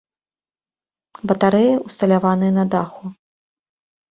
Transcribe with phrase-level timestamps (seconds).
[1.31, 3.03] Батарэі ўсталяваныя на даху.